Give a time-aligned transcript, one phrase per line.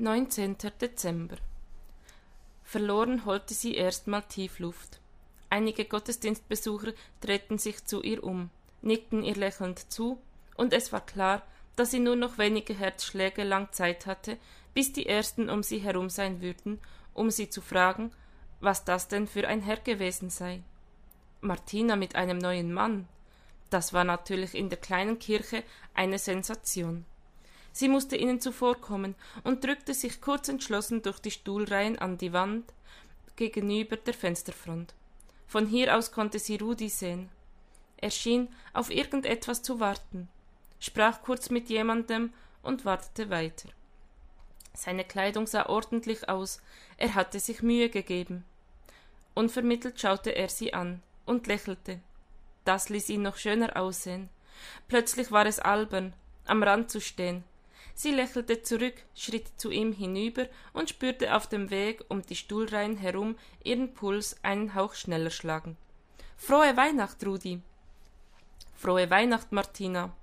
[0.00, 0.56] 19.
[0.80, 1.36] Dezember.
[2.64, 4.98] Verloren holte sie erstmal Tiefluft.
[5.50, 8.48] Einige Gottesdienstbesucher drehten sich zu ihr um,
[8.80, 10.18] nickten ihr lächelnd zu,
[10.56, 11.42] und es war klar,
[11.76, 14.38] dass sie nur noch wenige Herzschläge lang Zeit hatte,
[14.72, 16.80] bis die ersten um sie herum sein würden,
[17.12, 18.10] um sie zu fragen,
[18.60, 20.62] was das denn für ein Herr gewesen sei.
[21.42, 23.06] Martina mit einem neuen Mann.
[23.68, 25.62] Das war natürlich in der kleinen Kirche
[25.92, 27.04] eine Sensation.
[27.72, 29.14] Sie musste ihnen zuvorkommen
[29.44, 32.72] und drückte sich kurz entschlossen durch die Stuhlreihen an die Wand
[33.36, 34.94] gegenüber der Fensterfront.
[35.46, 37.28] Von hier aus konnte sie Rudi sehen.
[37.96, 40.28] Er schien auf irgendetwas zu warten,
[40.78, 43.68] sprach kurz mit jemandem und wartete weiter.
[44.72, 46.60] Seine Kleidung sah ordentlich aus,
[46.96, 48.44] er hatte sich Mühe gegeben.
[49.34, 52.00] Unvermittelt schaute er sie an und lächelte.
[52.64, 54.28] Das ließ ihn noch schöner aussehen.
[54.88, 56.12] Plötzlich war es albern,
[56.46, 57.44] am Rand zu stehen,
[57.94, 62.96] Sie lächelte zurück, schritt zu ihm hinüber und spürte auf dem Weg um die Stuhlreihen
[62.96, 65.76] herum ihren Puls einen Hauch schneller schlagen.
[66.36, 67.60] Frohe Weihnacht, Rudi.
[68.74, 70.16] Frohe Weihnacht, Martina.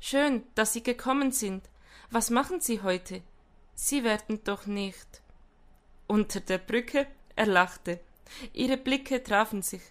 [0.00, 1.64] Schön, dass Sie gekommen sind.
[2.10, 3.22] Was machen Sie heute?
[3.74, 5.22] Sie werden doch nicht.
[6.06, 7.06] Unter der Brücke?
[7.36, 8.00] Er lachte.
[8.52, 9.82] Ihre Blicke trafen sich.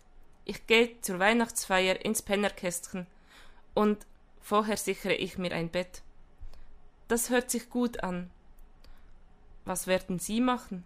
[0.46, 3.08] Ich gehe zur Weihnachtsfeier ins Pennerkästchen.
[3.74, 4.06] Und
[4.42, 6.02] vorher sichere ich mir ein Bett.
[7.08, 8.30] Das hört sich gut an.
[9.66, 10.83] Was werden Sie machen?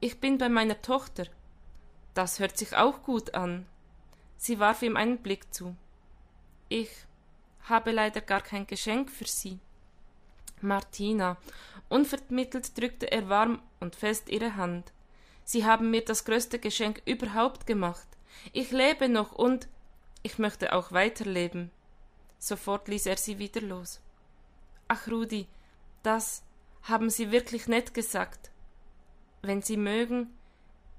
[0.00, 1.26] Ich bin bei meiner Tochter.
[2.14, 3.66] Das hört sich auch gut an.
[4.36, 5.74] Sie warf ihm einen Blick zu.
[6.68, 6.90] Ich
[7.62, 9.58] habe leider gar kein Geschenk für Sie.
[10.60, 11.36] Martina.
[11.88, 14.92] Unvermittelt drückte er warm und fest ihre Hand.
[15.44, 18.08] Sie haben mir das größte Geschenk überhaupt gemacht.
[18.52, 19.68] Ich lebe noch und
[20.22, 21.70] ich möchte auch weiterleben.
[22.38, 24.00] Sofort ließ er sie wieder los.
[24.88, 25.46] Ach, Rudi,
[26.02, 26.44] das
[26.82, 28.50] haben Sie wirklich nett gesagt.
[29.42, 30.28] Wenn Sie mögen,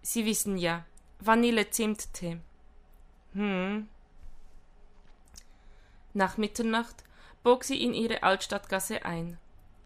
[0.02, 0.86] Sie wissen ja,
[1.20, 2.40] Vanille-Zimttee.
[3.34, 3.88] Hm.
[6.14, 7.04] Nach Mitternacht
[7.44, 9.38] bog sie in ihre Altstadtgasse ein.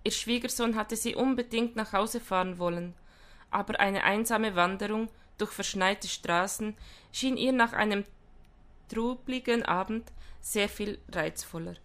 [0.03, 2.96] Ihr Schwiegersohn hatte sie unbedingt nach Hause fahren wollen,
[3.50, 6.76] aber eine einsame Wanderung durch verschneite Straßen
[7.12, 8.06] schien ihr nach einem
[8.90, 11.76] trubligen Abend sehr viel reizvoller.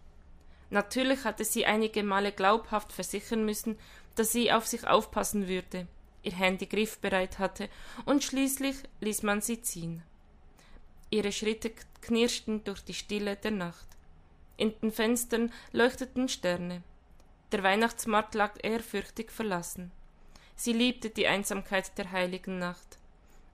[0.69, 3.77] Natürlich hatte sie einige Male glaubhaft versichern müssen,
[4.15, 5.87] dass sie auf sich aufpassen würde,
[6.23, 7.69] ihr Handy griffbereit hatte,
[8.05, 10.03] und schließlich ließ man sie ziehen.
[11.09, 13.87] Ihre Schritte knirschten durch die Stille der Nacht.
[14.57, 16.83] In den Fenstern leuchteten Sterne.
[17.51, 19.91] Der Weihnachtsmarkt lag ehrfürchtig verlassen.
[20.55, 22.97] Sie liebte die Einsamkeit der heiligen Nacht.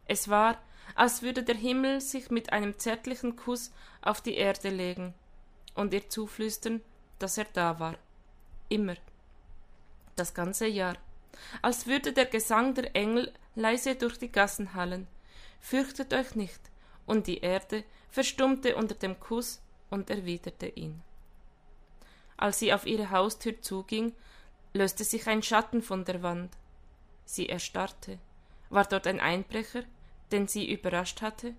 [0.08, 0.58] Es war,
[0.96, 5.14] als würde der Himmel sich mit einem zärtlichen Kuss auf die Erde legen
[5.76, 6.82] und ihr zuflüstern,
[7.20, 7.96] dass er da war.
[8.70, 8.96] Immer.
[10.16, 10.98] Das ganze Jahr.
[11.62, 15.08] Als würde der Gesang der Engel leise durch die Gassen hallen.
[15.60, 16.60] Fürchtet euch nicht.
[17.06, 21.02] Und die Erde verstummte unter dem Kuss und erwiderte ihn.
[22.38, 24.14] Als sie auf ihre Haustür zuging,
[24.74, 26.52] löste sich ein Schatten von der Wand.
[27.26, 28.20] Sie erstarrte.
[28.70, 29.84] War dort ein Einbrecher,
[30.32, 31.54] den sie überrascht hatte?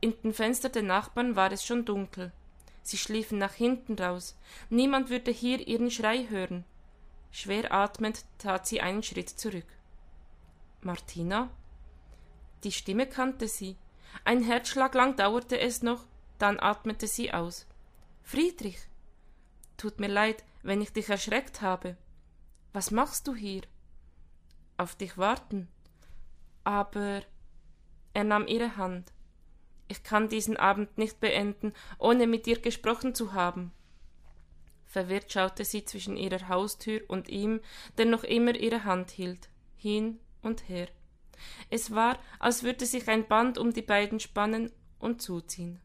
[0.00, 2.32] In den Fenstern der Nachbarn war es schon dunkel.
[2.82, 4.36] Sie schliefen nach hinten raus.
[4.70, 6.64] Niemand würde hier ihren Schrei hören.
[7.30, 9.66] Schwer atmend tat sie einen Schritt zurück.
[10.82, 11.50] Martina?
[12.64, 13.76] Die Stimme kannte sie.
[14.24, 16.04] Ein Herzschlag lang dauerte es noch,
[16.38, 17.66] dann atmete sie aus.
[18.22, 18.78] Friedrich.
[19.76, 21.96] Tut mir leid, wenn ich dich erschreckt habe.
[22.72, 23.62] Was machst du hier?
[24.76, 25.68] Auf dich warten.
[26.64, 27.22] Aber
[28.14, 29.12] er nahm ihre Hand.
[29.92, 33.72] Ich kann diesen Abend nicht beenden, ohne mit dir gesprochen zu haben.
[34.86, 37.60] Verwirrt schaute sie zwischen ihrer Haustür und ihm,
[37.98, 40.88] der noch immer ihre Hand hielt, hin und her.
[41.68, 45.78] Es war, als würde sich ein Band um die beiden spannen und zuziehen.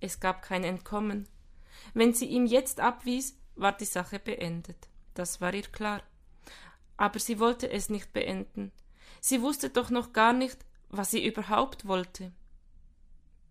[0.00, 1.28] Es gab kein Entkommen.
[1.94, 4.88] Wenn sie ihm jetzt abwies, war die Sache beendet.
[5.14, 6.02] Das war ihr klar.
[6.96, 8.72] Aber sie wollte es nicht beenden.
[9.20, 10.58] Sie wusste doch noch gar nicht,
[10.88, 12.32] was sie überhaupt wollte.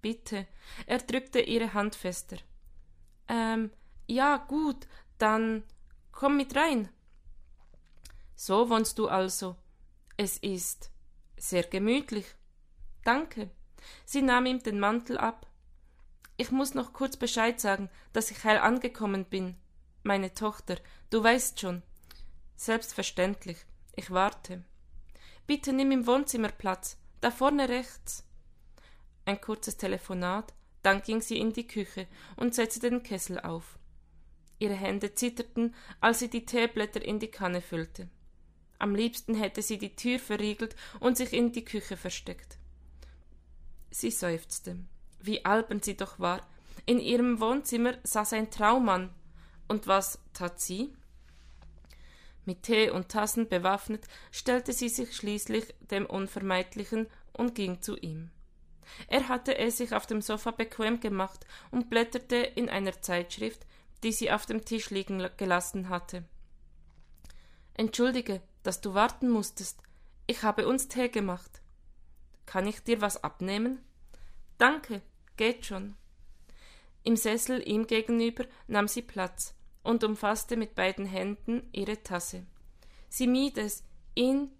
[0.01, 0.47] Bitte.
[0.85, 2.37] Er drückte ihre Hand fester.
[3.27, 3.71] Ähm,
[4.07, 5.63] ja, gut, dann
[6.11, 6.89] komm mit rein.
[8.35, 9.55] So wohnst du also.
[10.15, 10.91] Es ist
[11.37, 12.25] sehr gemütlich.
[13.03, 13.49] Danke.
[14.05, 15.47] Sie nahm ihm den Mantel ab.
[16.37, 19.55] Ich muss noch kurz Bescheid sagen, dass ich heil angekommen bin.
[20.03, 20.77] Meine Tochter,
[21.09, 21.81] du weißt schon.
[22.55, 23.57] Selbstverständlich.
[23.95, 24.63] Ich warte.
[25.47, 28.26] Bitte nimm im Wohnzimmer Platz, da vorne rechts
[29.27, 30.53] ein kurzes Telefonat,
[30.83, 33.77] dann ging sie in die Küche und setzte den Kessel auf.
[34.59, 38.09] Ihre Hände zitterten, als sie die Teeblätter in die Kanne füllte.
[38.79, 42.57] Am liebsten hätte sie die Tür verriegelt und sich in die Küche versteckt.
[43.91, 44.77] Sie seufzte.
[45.19, 46.47] Wie albern sie doch war.
[46.85, 49.13] In ihrem Wohnzimmer saß ein Traummann.
[49.67, 50.93] Und was tat sie?
[52.45, 58.31] Mit Tee und Tassen bewaffnet stellte sie sich schließlich dem Unvermeidlichen und ging zu ihm.
[59.07, 63.65] Er hatte es sich auf dem Sofa bequem gemacht und blätterte in einer Zeitschrift,
[64.03, 66.23] die sie auf dem Tisch liegen gelassen hatte.
[67.73, 69.79] Entschuldige, dass du warten musstest.
[70.25, 71.61] Ich habe uns Tee gemacht.
[72.45, 73.79] Kann ich dir was abnehmen?
[74.57, 75.01] Danke,
[75.37, 75.95] geht schon.
[77.03, 82.45] Im Sessel ihm gegenüber nahm sie Platz und umfasste mit beiden Händen ihre Tasse.
[83.07, 83.85] Sie mied es,
[84.15, 84.51] ihn,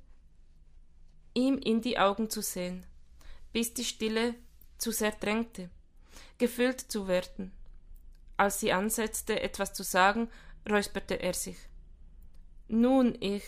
[1.33, 2.85] ihm in die Augen zu sehen,
[3.57, 4.36] bis die Stille
[4.77, 5.71] zu sehr drängte,
[6.38, 7.51] gefüllt zu werden.
[8.38, 10.30] Als sie ansetzte, etwas zu sagen,
[10.69, 11.57] räusperte er sich.
[12.68, 13.42] Nun, ich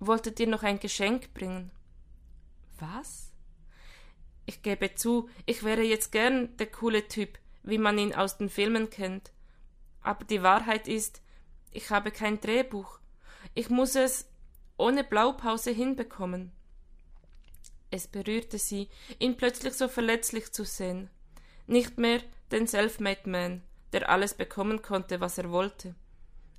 [0.00, 1.70] wollte dir noch ein Geschenk bringen.
[2.78, 3.34] Was?
[4.46, 8.48] Ich gebe zu, ich wäre jetzt gern der coole Typ, wie man ihn aus den
[8.48, 9.30] Filmen kennt.
[10.00, 11.20] Aber die Wahrheit ist,
[11.70, 12.98] ich habe kein Drehbuch.
[13.52, 14.26] Ich muss es
[14.78, 16.50] ohne Blaupause hinbekommen.
[17.94, 18.88] Es berührte sie,
[19.20, 21.10] ihn plötzlich so verletzlich zu sehen.
[21.68, 22.20] Nicht mehr
[22.50, 23.62] den Selfmade Man,
[23.92, 25.94] der alles bekommen konnte, was er wollte.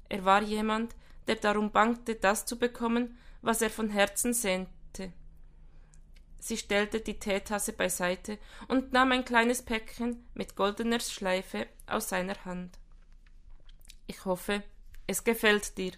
[0.07, 0.95] Er war jemand,
[1.27, 5.11] der darum bangte, das zu bekommen, was er von Herzen sehnte.
[6.39, 8.39] Sie stellte die Teetasse beiseite
[8.69, 12.79] und nahm ein kleines Päckchen mit goldener Schleife aus seiner Hand.
[14.07, 14.63] Ich hoffe,
[15.05, 15.91] es gefällt dir.